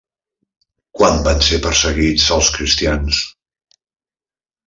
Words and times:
Quan 0.99 1.19
van 1.27 1.43
ser 1.49 1.59
perseguits 1.65 2.25
els 2.37 2.49
cristians? 2.57 3.21